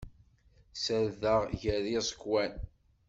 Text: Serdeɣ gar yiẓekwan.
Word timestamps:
Serdeɣ 0.83 1.41
gar 1.61 1.83
yiẓekwan. 1.91 2.53